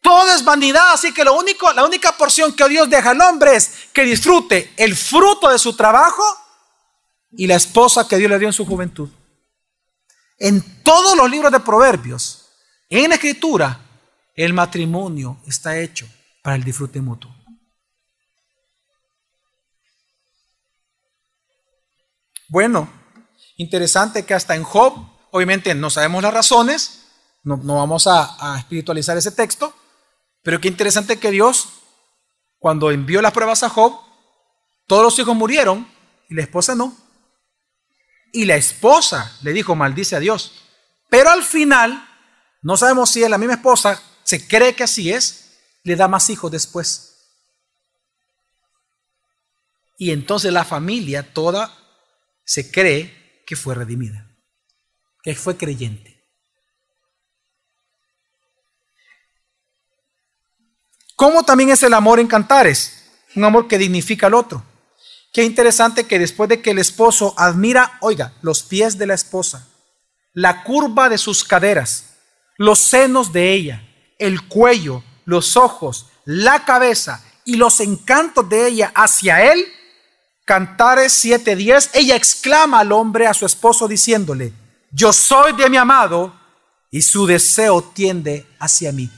[0.02, 3.58] Todo es vanidad, así que lo único, la única porción que Dios deja al hombre
[3.58, 6.24] es que disfrute el fruto de su trabajo
[7.32, 9.10] y la esposa que Dios le dio en su juventud.
[10.38, 12.48] En todos los libros de Proverbios,
[12.90, 13.78] en la Escritura,
[14.34, 16.08] el matrimonio está hecho
[16.42, 17.39] para el disfrute mutuo.
[22.50, 22.92] Bueno,
[23.58, 24.94] interesante que hasta en Job,
[25.30, 27.06] obviamente no sabemos las razones,
[27.44, 29.74] no, vamos a, espiritualizar ese texto,
[30.42, 31.70] pero qué interesante que Dios,
[32.58, 34.00] cuando envió las pruebas a Job,
[34.88, 35.88] todos los hijos murieron
[36.28, 36.98] y la esposa no.
[38.34, 40.54] Y la esposa le dijo, maldice a Dios.
[41.10, 42.08] Pero al final,
[42.64, 46.30] no sabemos si es la misma esposa, se cree que así es, le da más
[46.32, 47.06] hijos después.
[49.98, 51.79] Y entonces la familia toda
[52.50, 54.28] se cree que fue redimida,
[55.22, 56.28] que fue creyente.
[61.16, 63.06] ¿Cómo también es el amor en cantares?
[63.36, 64.66] Un amor que dignifica al otro.
[65.32, 69.68] Qué interesante que después de que el esposo admira, oiga, los pies de la esposa,
[70.34, 72.16] la curva de sus caderas,
[72.58, 78.92] los senos de ella, el cuello, los ojos, la cabeza y los encantos de ella
[78.96, 79.72] hacia él,
[80.50, 84.52] Cantares 7:10, ella exclama al hombre, a su esposo, diciéndole,
[84.90, 86.34] yo soy de mi amado
[86.90, 89.12] y su deseo tiende hacia mí.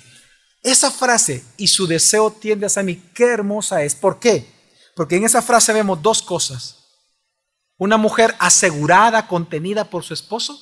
[0.62, 3.96] Esa frase, y su deseo tiende hacia mí, qué hermosa es.
[3.96, 4.46] ¿Por qué?
[4.94, 6.80] Porque en esa frase vemos dos cosas.
[7.78, 10.62] Una mujer asegurada, contenida por su esposo,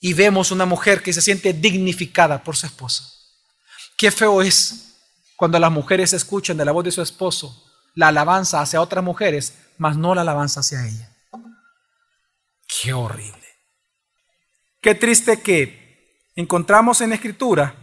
[0.00, 3.04] y vemos una mujer que se siente dignificada por su esposo.
[3.96, 4.96] Qué feo es
[5.36, 7.63] cuando las mujeres escuchan de la voz de su esposo
[7.94, 11.10] la alabanza hacia otras mujeres, mas no la alabanza hacia ella.
[12.66, 13.44] Qué horrible.
[14.80, 17.74] Qué triste que encontramos en la escritura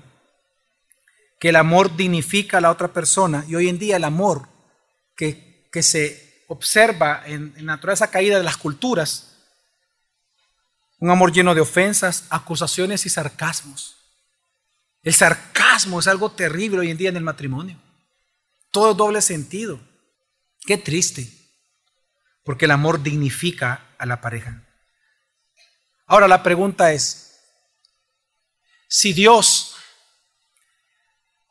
[1.39, 4.47] que el amor dignifica a la otra persona y hoy en día el amor
[5.15, 9.37] que, que se observa en, en la naturaleza caída de las culturas,
[10.99, 13.97] un amor lleno de ofensas, acusaciones y sarcasmos.
[15.01, 17.77] El sarcasmo es algo terrible hoy en día en el matrimonio.
[18.69, 19.79] Todo doble sentido.
[20.65, 21.31] Qué triste,
[22.43, 24.63] porque el amor dignifica a la pareja.
[26.05, 27.39] Ahora la pregunta es,
[28.87, 29.75] si Dios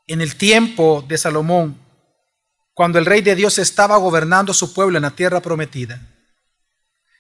[0.07, 1.81] en el tiempo de Salomón,
[2.75, 6.01] cuando el rey de Dios estaba gobernando su pueblo en la tierra prometida,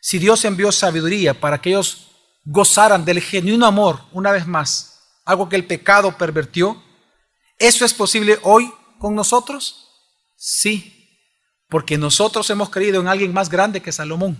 [0.01, 2.11] si Dios envió sabiduría para que ellos
[2.45, 6.83] gozaran del genuino amor una vez más, algo que el pecado pervertió,
[7.59, 9.89] ¿eso es posible hoy con nosotros?
[10.37, 11.00] Sí,
[11.71, 14.37] porque nosotros hemos creído en alguien más grande que Salomón.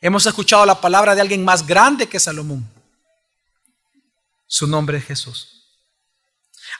[0.00, 2.66] Hemos escuchado la palabra de alguien más grande que Salomón.
[4.46, 5.50] Su nombre es Jesús.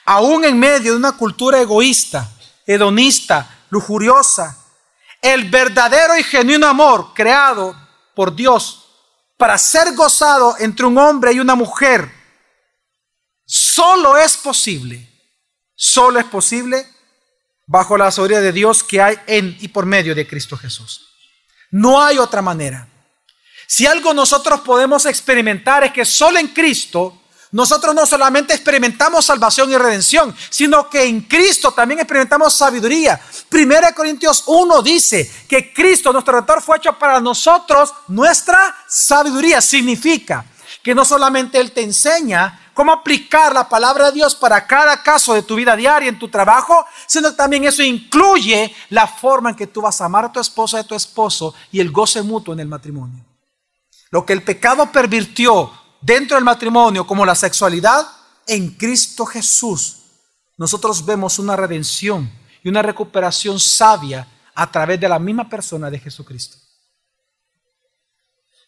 [0.05, 2.31] Aún en medio de una cultura egoísta,
[2.65, 4.57] hedonista, lujuriosa,
[5.21, 7.75] el verdadero y genuino amor creado
[8.15, 8.85] por Dios
[9.37, 12.09] para ser gozado entre un hombre y una mujer,
[13.45, 15.09] solo es posible,
[15.75, 16.94] solo es posible
[17.67, 21.09] bajo la sabiduría de Dios que hay en y por medio de Cristo Jesús.
[21.71, 22.87] No hay otra manera.
[23.67, 29.71] Si algo nosotros podemos experimentar es que solo en Cristo nosotros no solamente experimentamos salvación
[29.71, 33.19] y redención, sino que en Cristo también experimentamos sabiduría.
[33.47, 39.61] Primera Corintios 1 dice que Cristo, nuestro redentor, fue hecho para nosotros nuestra sabiduría.
[39.61, 40.43] Significa
[40.83, 45.33] que no solamente Él te enseña cómo aplicar la palabra de Dios para cada caso
[45.33, 49.65] de tu vida diaria, en tu trabajo, sino también eso incluye la forma en que
[49.65, 52.53] tú vas a amar a tu esposa y a tu esposo y el goce mutuo
[52.53, 53.25] en el matrimonio.
[54.11, 58.05] Lo que el pecado pervirtió dentro del matrimonio como la sexualidad,
[58.45, 60.01] en Cristo Jesús
[60.57, 65.99] nosotros vemos una redención y una recuperación sabia a través de la misma persona de
[65.99, 66.57] Jesucristo.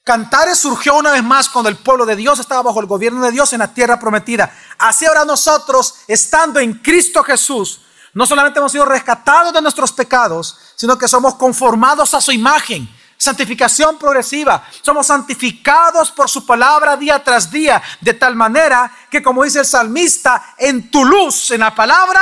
[0.08, 3.32] Cantares surgió una vez más cuando el pueblo de Dios estaba bajo el gobierno de
[3.34, 4.50] Dios en la tierra prometida.
[4.78, 7.82] Así ahora nosotros, estando en Cristo Jesús,
[8.14, 12.88] no solamente hemos sido rescatados de nuestros pecados, sino que somos conformados a su imagen.
[13.18, 14.64] Santificación progresiva.
[14.82, 19.66] Somos santificados por su palabra día tras día, de tal manera que, como dice el
[19.66, 22.22] salmista, en tu luz, en la palabra,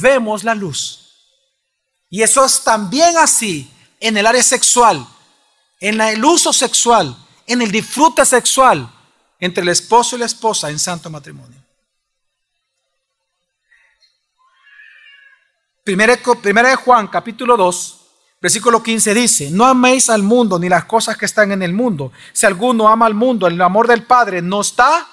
[0.00, 1.12] vemos la luz.
[2.08, 5.06] Y eso es también así en el área sexual
[5.80, 7.16] en el uso sexual,
[7.46, 8.88] en el disfrute sexual
[9.40, 11.58] entre el esposo y la esposa en santo matrimonio.
[15.82, 18.00] Primera, de Juan, capítulo 2,
[18.40, 22.12] versículo 15 dice, no améis al mundo ni las cosas que están en el mundo.
[22.32, 25.08] Si alguno ama al mundo, el amor del Padre no está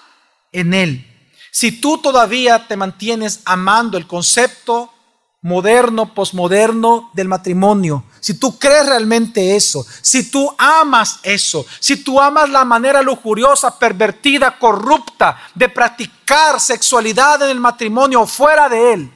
[0.51, 1.07] en él.
[1.51, 4.93] Si tú todavía te mantienes amando el concepto
[5.41, 12.19] moderno, posmoderno del matrimonio, si tú crees realmente eso, si tú amas eso, si tú
[12.19, 18.93] amas la manera lujuriosa, pervertida, corrupta de practicar sexualidad en el matrimonio o fuera de
[18.93, 19.11] él,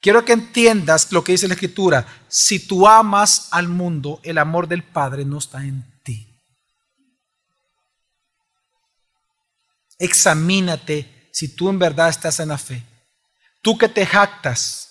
[0.00, 2.06] quiero que entiendas lo que dice la escritura.
[2.28, 6.28] Si tú amas al mundo, el amor del Padre no está en ti.
[9.98, 12.91] Examínate si tú en verdad estás en la fe.
[13.62, 14.82] Tú que te jactas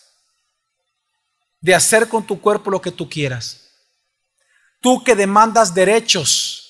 [1.60, 3.70] de hacer con tu cuerpo lo que tú quieras.
[4.82, 6.62] Tú que demandas derechos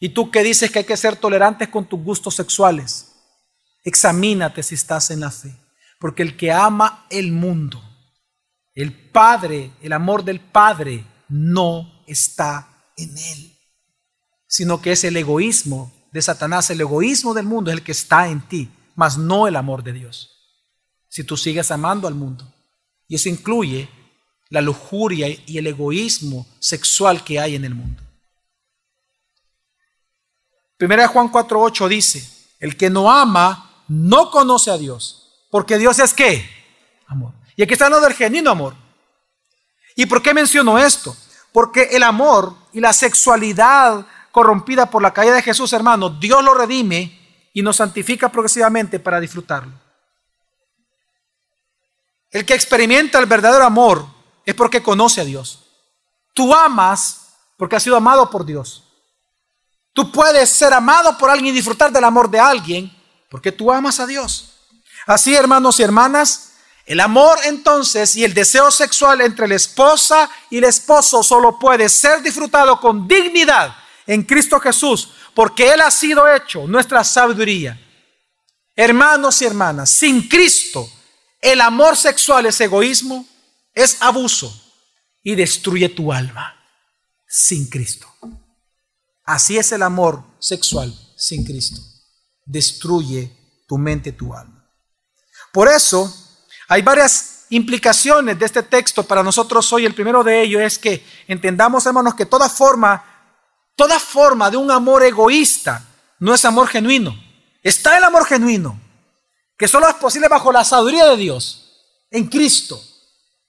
[0.00, 3.12] y tú que dices que hay que ser tolerantes con tus gustos sexuales.
[3.84, 5.54] Examínate si estás en la fe.
[5.98, 7.82] Porque el que ama el mundo,
[8.74, 13.58] el Padre, el amor del Padre, no está en él.
[14.46, 18.28] Sino que es el egoísmo de Satanás, el egoísmo del mundo es el que está
[18.28, 20.41] en ti, mas no el amor de Dios.
[21.12, 22.50] Si tú sigues amando al mundo.
[23.06, 23.86] Y eso incluye
[24.48, 28.02] la lujuria y el egoísmo sexual que hay en el mundo.
[30.78, 32.26] Primera Juan 4:8 dice,
[32.58, 36.48] el que no ama no conoce a Dios, porque Dios es qué?
[37.06, 37.34] Amor.
[37.56, 38.74] Y aquí está hablando del genuino amor.
[39.94, 41.14] ¿Y por qué menciono esto?
[41.52, 46.54] Porque el amor y la sexualidad corrompida por la caída de Jesús, hermano, Dios lo
[46.54, 47.20] redime
[47.52, 49.81] y nos santifica progresivamente para disfrutarlo.
[52.32, 54.06] El que experimenta el verdadero amor
[54.44, 55.60] es porque conoce a Dios.
[56.32, 58.84] Tú amas porque has sido amado por Dios.
[59.92, 62.90] Tú puedes ser amado por alguien y disfrutar del amor de alguien
[63.30, 64.54] porque tú amas a Dios.
[65.06, 66.54] Así, hermanos y hermanas,
[66.86, 71.88] el amor entonces y el deseo sexual entre la esposa y el esposo solo puede
[71.90, 77.78] ser disfrutado con dignidad en Cristo Jesús porque Él ha sido hecho nuestra sabiduría.
[78.74, 80.88] Hermanos y hermanas, sin Cristo
[81.42, 83.26] el amor sexual es egoísmo,
[83.74, 84.54] es abuso
[85.22, 86.54] y destruye tu alma
[87.26, 88.06] sin Cristo.
[89.24, 91.80] Así es el amor sexual sin Cristo.
[92.44, 94.68] Destruye tu mente, tu alma.
[95.52, 96.12] Por eso
[96.68, 99.84] hay varias implicaciones de este texto para nosotros hoy.
[99.84, 103.04] El primero de ellos es que entendamos, hermanos, que toda forma,
[103.76, 105.86] toda forma de un amor egoísta
[106.18, 107.14] no es amor genuino.
[107.62, 108.80] Está el amor genuino,
[109.62, 111.70] que solo es posible bajo la sabiduría de Dios,
[112.10, 112.82] en Cristo.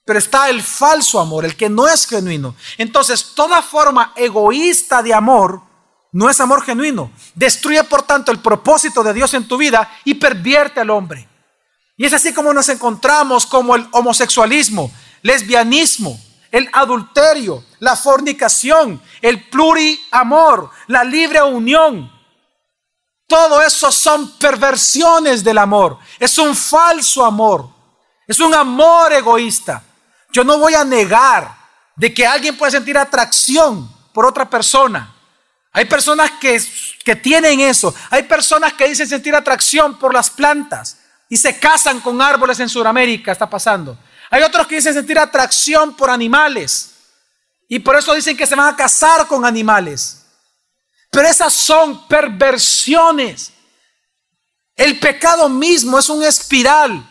[0.06, 2.56] Pero está el falso amor, el que no es genuino.
[2.78, 5.63] Entonces, toda forma egoísta de amor
[6.12, 7.12] no es amor genuino.
[7.34, 11.28] Destruye, por tanto, el propósito de Dios en tu vida y pervierte al hombre.
[11.97, 14.91] Y es así como nos encontramos como el homosexualismo,
[15.24, 22.12] lesbianismo, el adulterio, la fornicación, el pluriamor, la libre unión.
[23.28, 25.97] Todo eso son perversiones del amor.
[26.19, 27.69] Es un falso amor.
[28.28, 29.84] Es un amor egoísta.
[30.32, 31.55] Yo no voy a negar
[31.95, 35.13] de que alguien puede sentir atracción por otra persona.
[35.71, 36.61] Hay personas que,
[37.03, 37.93] que tienen eso.
[38.09, 40.97] Hay personas que dicen sentir atracción por las plantas
[41.30, 43.97] y se casan con árboles en Sudamérica, está pasando.
[44.30, 46.93] Hay otros que dicen sentir atracción por animales
[47.67, 50.22] y por eso dicen que se van a casar con animales.
[51.14, 53.53] Pero esas son perversiones.
[54.76, 57.07] El pecado mismo es un espiral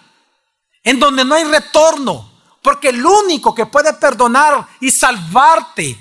[0.82, 2.28] en donde no hay retorno,
[2.64, 5.96] porque el único que puede perdonar y salvarte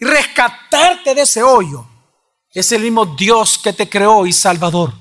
[0.00, 1.86] y rescatarte de ese hoyo
[2.50, 4.92] es el mismo Dios que te creó y Salvador.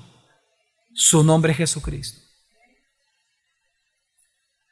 [0.93, 2.21] Su nombre es Jesucristo.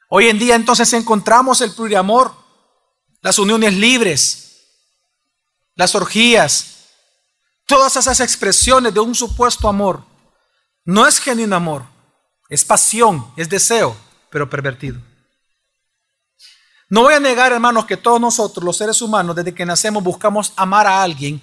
[0.07, 2.31] Hoy en día entonces encontramos el pluriamor,
[3.21, 4.67] las uniones libres,
[5.73, 6.80] las orgías,
[7.71, 10.03] todas esas expresiones de un supuesto amor.
[10.83, 11.85] No es genuino amor,
[12.49, 13.95] es pasión, es deseo,
[14.29, 14.99] pero pervertido.
[16.89, 20.51] No voy a negar, hermanos, que todos nosotros, los seres humanos, desde que nacemos buscamos
[20.57, 21.39] amar a alguien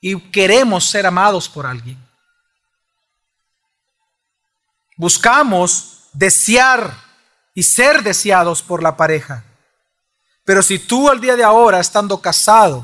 [0.00, 2.02] y queremos ser amados por alguien.
[4.96, 6.90] Buscamos desear
[7.54, 9.44] y ser deseados por la pareja.
[10.42, 12.82] Pero si tú al día de ahora, estando casado,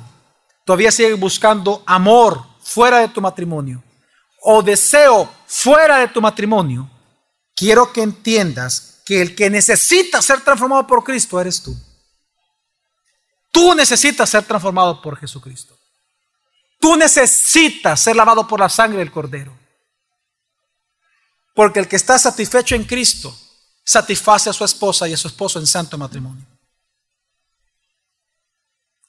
[0.66, 3.82] todavía sigues buscando amor fuera de tu matrimonio
[4.40, 6.90] o deseo fuera de tu matrimonio,
[7.54, 11.76] quiero que entiendas que el que necesita ser transformado por Cristo eres tú.
[13.50, 15.78] Tú necesitas ser transformado por Jesucristo.
[16.80, 19.56] Tú necesitas ser lavado por la sangre del Cordero.
[21.54, 23.36] Porque el que está satisfecho en Cristo
[23.84, 26.46] satisface a su esposa y a su esposo en santo matrimonio.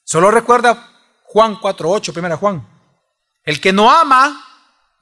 [0.04, 0.92] Solo recuerda
[1.24, 2.73] Juan 4.8, primera Juan.
[3.44, 4.42] El que no ama,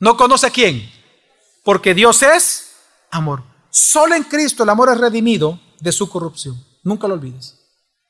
[0.00, 0.90] no conoce a quién.
[1.64, 2.72] Porque Dios es
[3.10, 3.44] amor.
[3.70, 6.62] Solo en Cristo el amor es redimido de su corrupción.
[6.82, 7.58] Nunca lo olvides.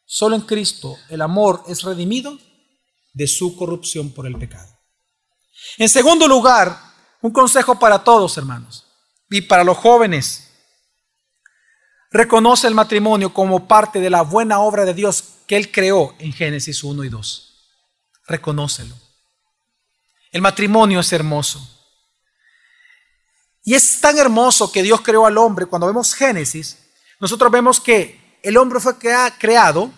[0.05, 2.39] Solo en Cristo el amor es redimido
[3.13, 4.73] de su corrupción por el pecado.
[5.79, 6.79] En segundo lugar,
[7.21, 8.87] un consejo para todos, hermanos,
[9.31, 10.49] y para los jóvenes
[12.11, 16.33] reconoce el matrimonio como parte de la buena obra de Dios que Él creó en
[16.33, 17.49] Génesis 1 y 2.
[18.27, 18.95] Reconócelo.
[20.33, 21.69] El matrimonio es hermoso.
[23.63, 25.67] Y es tan hermoso que Dios creó al hombre.
[25.67, 26.79] Cuando vemos Génesis,
[27.21, 29.91] nosotros vemos que el hombre fue creado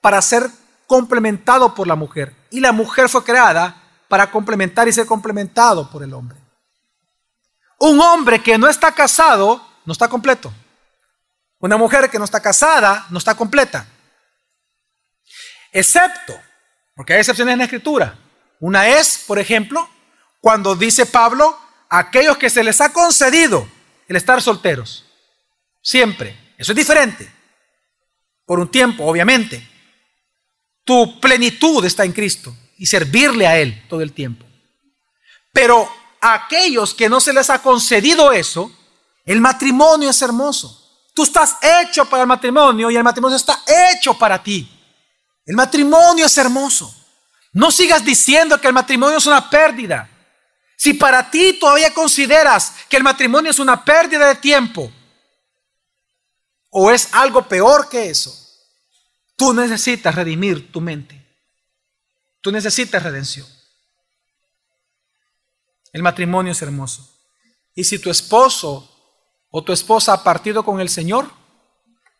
[0.00, 0.48] para ser
[0.86, 2.36] complementado por la mujer.
[2.50, 6.38] Y la mujer fue creada para complementar y ser complementado por el hombre.
[7.80, 10.52] Un hombre que no está casado no está completo.
[11.60, 13.86] Una mujer que no está casada no está completa.
[15.72, 16.34] Excepto,
[16.94, 18.18] porque hay excepciones en la escritura.
[18.60, 19.88] Una es, por ejemplo,
[20.40, 23.68] cuando dice Pablo, aquellos que se les ha concedido
[24.08, 25.04] el estar solteros.
[25.82, 26.54] Siempre.
[26.58, 27.30] Eso es diferente.
[28.44, 29.66] Por un tiempo, obviamente.
[30.84, 34.44] Tu plenitud está en Cristo y servirle a Él todo el tiempo.
[35.52, 35.88] Pero
[36.20, 38.72] aquellos que no se les ha concedido eso,
[39.24, 40.74] el matrimonio es hermoso.
[41.14, 44.70] Tú estás hecho para el matrimonio y el matrimonio está hecho para ti.
[45.44, 46.94] El matrimonio es hermoso.
[47.52, 50.08] No sigas diciendo que el matrimonio es una pérdida.
[50.76, 54.92] Si para ti todavía consideras que el matrimonio es una pérdida de tiempo
[56.70, 58.32] o es algo peor que eso,
[59.36, 61.24] tú necesitas redimir tu mente.
[62.40, 63.46] Tú necesitas redención.
[65.92, 67.12] El matrimonio es hermoso.
[67.74, 68.88] Y si tu esposo
[69.50, 71.30] o tu esposa ha partido con el Señor,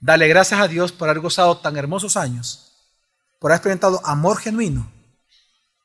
[0.01, 2.73] dale gracias a Dios por haber gozado tan hermosos años,
[3.39, 4.98] por haber experimentado amor genuino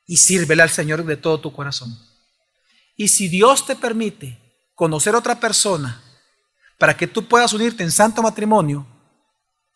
[0.06, 1.98] y sírvele al Señor de todo tu corazón.
[2.96, 4.38] Y si Dios te permite
[4.74, 6.02] conocer a otra persona
[6.78, 8.86] para que tú puedas unirte en santo matrimonio,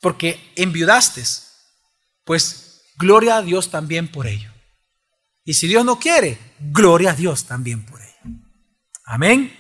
[0.01, 1.23] porque enviudaste,
[2.25, 4.53] pues gloria a Dios también por ello.
[5.45, 8.09] Y si Dios no quiere, gloria a Dios también por ello.
[9.05, 9.55] Amén.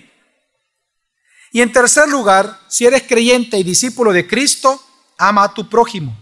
[1.50, 4.82] Y en tercer lugar, si eres creyente y discípulo de Cristo,
[5.16, 6.16] ama a tu prójimo.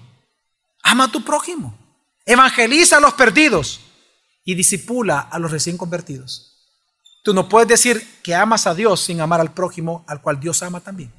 [0.84, 1.76] Ama a tu prójimo.
[2.24, 3.80] Evangeliza a los perdidos
[4.46, 6.56] y disipula a los recién convertidos.
[7.24, 10.62] Tú no puedes decir que amas a Dios sin amar al prójimo al cual Dios
[10.62, 11.12] ama también.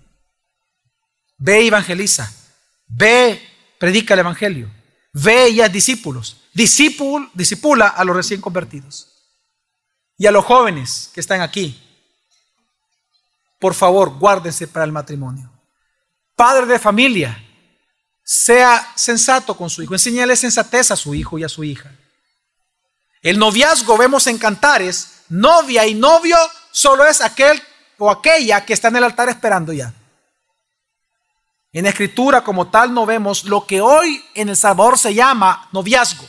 [1.38, 2.34] Ve y evangeliza.
[2.88, 3.42] Ve,
[3.78, 4.72] predica el evangelio.
[5.12, 6.38] Ve y haz discípulos.
[6.54, 9.10] Discípul, disipula a los recién convertidos.
[10.18, 11.84] Y a los jóvenes que están aquí,
[13.60, 15.52] por favor, guárdense para el matrimonio.
[16.34, 17.44] Padre de familia,
[18.24, 21.92] sea sensato con su hijo, enséñale sensatez a su hijo y a su hija.
[23.28, 26.38] El noviazgo vemos en cantares, novia y novio
[26.72, 27.62] solo es aquel
[27.98, 29.94] o aquella que está en el altar esperando ya.
[31.74, 36.26] En escritura como tal no vemos lo que hoy en El Salvador se llama noviazgo.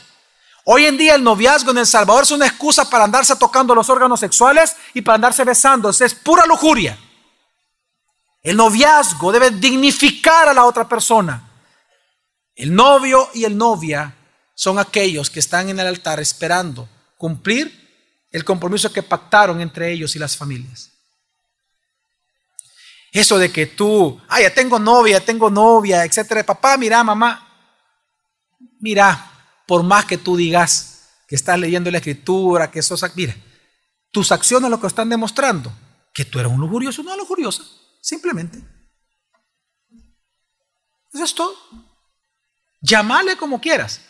[0.65, 3.89] Hoy en día el noviazgo en El Salvador es una excusa para andarse tocando los
[3.89, 6.03] órganos sexuales y para andarse besándose.
[6.03, 6.99] Es pura lujuria.
[8.43, 11.49] El noviazgo debe dignificar a la otra persona.
[12.53, 14.17] El novio y el novia
[14.59, 20.17] son aquellos que están en el altar esperando cumplir el compromiso que pactaron entre ellos
[20.17, 20.91] y las familias.
[23.13, 26.45] Eso de que tú, ay, ya tengo novia, tengo novia, etcétera.
[26.45, 27.47] Papá, mira, mamá,
[28.81, 29.31] mira,
[29.65, 33.33] por más que tú digas que estás leyendo la escritura, que sos, mira,
[34.11, 35.71] tus acciones lo que están demostrando,
[36.13, 37.63] que tú eres un lujurioso, no lujuriosa,
[38.01, 38.61] simplemente.
[41.13, 41.55] Eso es todo.
[42.81, 44.01] Llámale como quieras.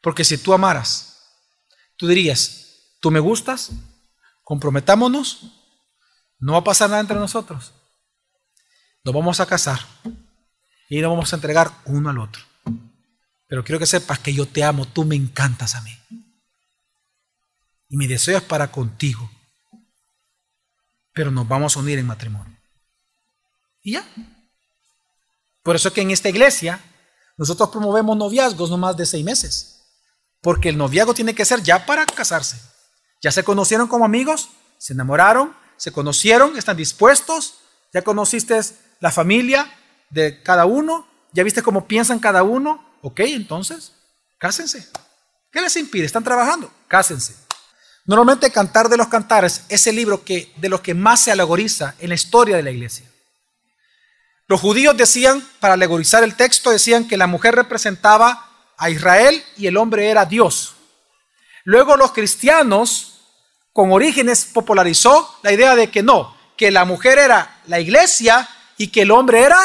[0.00, 1.18] Porque si tú amaras,
[1.96, 3.70] tú dirías, tú me gustas,
[4.44, 5.52] comprometámonos,
[6.38, 7.72] no va a pasar nada entre nosotros.
[9.04, 9.80] Nos vamos a casar
[10.88, 12.42] y nos vamos a entregar uno al otro.
[13.48, 15.96] Pero quiero que sepas que yo te amo, tú me encantas a mí.
[17.88, 19.30] Y mi deseo es para contigo.
[21.12, 22.56] Pero nos vamos a unir en matrimonio.
[23.82, 24.06] Y ya.
[25.62, 26.80] Por eso es que en esta iglesia
[27.36, 29.77] nosotros promovemos noviazgos no más de seis meses.
[30.40, 32.60] Porque el noviazgo tiene que ser ya para casarse.
[33.20, 37.60] Ya se conocieron como amigos, se enamoraron, se conocieron, están dispuestos,
[37.92, 38.60] ya conociste
[39.00, 39.72] la familia
[40.10, 42.84] de cada uno, ya viste cómo piensan cada uno.
[43.02, 43.92] Ok, entonces,
[44.38, 44.88] cásense.
[45.50, 46.04] ¿Qué les impide?
[46.04, 47.34] Están trabajando, cásense.
[48.04, 51.94] Normalmente Cantar de los Cantares es el libro que, de los que más se alegoriza
[51.98, 53.06] en la historia de la iglesia.
[54.46, 58.47] Los judíos decían, para alegorizar el texto, decían que la mujer representaba
[58.78, 60.74] a Israel y el hombre era Dios.
[61.64, 63.20] Luego los cristianos
[63.72, 68.88] con orígenes popularizó la idea de que no, que la mujer era la iglesia y
[68.88, 69.58] que el hombre era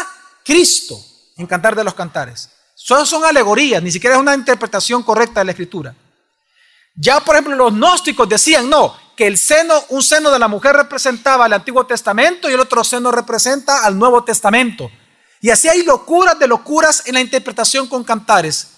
[0.43, 0.99] Cristo,
[1.37, 2.49] en Cantar de los Cantares.
[2.75, 5.95] Solo son alegorías, ni siquiera es una interpretación correcta de la escritura.
[6.95, 10.75] Ya, por ejemplo, los gnósticos decían, no, que el seno, un seno de la mujer
[10.75, 14.91] representaba el Antiguo Testamento y el otro seno representa al Nuevo Testamento.
[15.41, 18.72] Y así hay locuras de locuras en la interpretación con cantares.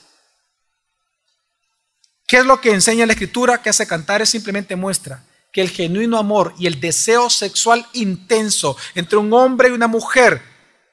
[2.28, 3.62] ¿Qué es lo que enseña la escritura?
[3.62, 9.18] Que hace cantares simplemente muestra que el genuino amor y el deseo sexual intenso entre
[9.18, 10.42] un hombre y una mujer,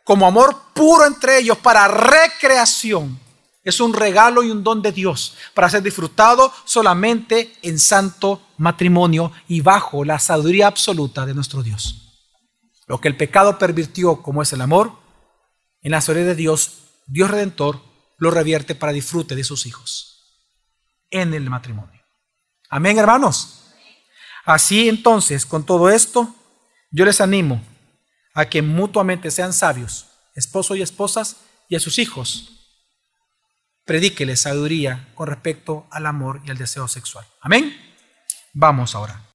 [0.05, 3.19] como amor puro entre ellos para recreación,
[3.65, 9.33] es un regalo y un don de Dios para ser disfrutado solamente en santo matrimonio
[9.49, 12.29] y bajo la sabiduría absoluta de nuestro Dios.
[12.87, 14.93] Lo que el pecado pervirtió, como es el amor,
[15.81, 16.73] en la sabiduría de Dios,
[17.07, 17.81] Dios Redentor
[18.19, 20.12] lo revierte para disfrute de sus hijos
[21.13, 22.01] en el matrimonio.
[22.69, 23.73] Amén, hermanos.
[24.45, 26.35] Así entonces, con todo esto,
[26.91, 27.63] yo les animo
[28.35, 31.37] a que mutuamente sean sabios, esposo y esposas,
[31.69, 32.59] y a sus hijos
[33.85, 37.27] predíquele sabiduría con respecto al amor y al deseo sexual.
[37.41, 37.77] Amén.
[38.53, 39.32] Vamos ahora.